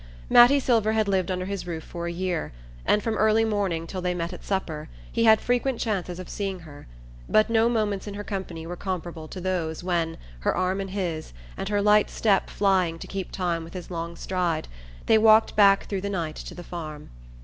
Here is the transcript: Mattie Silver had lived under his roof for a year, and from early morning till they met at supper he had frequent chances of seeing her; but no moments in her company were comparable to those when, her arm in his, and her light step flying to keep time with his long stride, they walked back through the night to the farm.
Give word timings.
Mattie 0.31 0.59
Silver 0.59 0.93
had 0.93 1.07
lived 1.07 1.29
under 1.29 1.45
his 1.45 1.67
roof 1.67 1.83
for 1.83 2.07
a 2.07 2.11
year, 2.11 2.51
and 2.87 3.03
from 3.03 3.17
early 3.19 3.45
morning 3.45 3.85
till 3.85 4.01
they 4.01 4.15
met 4.15 4.33
at 4.33 4.43
supper 4.43 4.89
he 5.11 5.25
had 5.25 5.39
frequent 5.39 5.79
chances 5.79 6.17
of 6.17 6.27
seeing 6.27 6.61
her; 6.61 6.87
but 7.29 7.51
no 7.51 7.69
moments 7.69 8.07
in 8.07 8.15
her 8.15 8.23
company 8.23 8.65
were 8.65 8.75
comparable 8.75 9.27
to 9.27 9.39
those 9.39 9.83
when, 9.83 10.17
her 10.39 10.55
arm 10.57 10.81
in 10.81 10.87
his, 10.87 11.33
and 11.55 11.69
her 11.69 11.83
light 11.83 12.09
step 12.09 12.49
flying 12.49 12.97
to 12.97 13.05
keep 13.05 13.31
time 13.31 13.63
with 13.63 13.75
his 13.75 13.91
long 13.91 14.15
stride, 14.15 14.67
they 15.05 15.19
walked 15.19 15.55
back 15.55 15.83
through 15.83 16.01
the 16.01 16.09
night 16.09 16.35
to 16.35 16.55
the 16.55 16.63
farm. 16.63 17.11